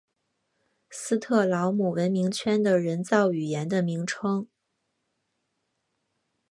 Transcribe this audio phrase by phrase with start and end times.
[0.89, 4.47] 斯特劳姆文明圈的人造语言的名称。